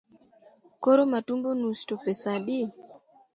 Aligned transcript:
Koro 0.83 1.03
matumbo 1.13 1.49
nus 1.61 1.79
to 1.87 1.95
pesa 2.03 2.29
adi? 2.37 2.59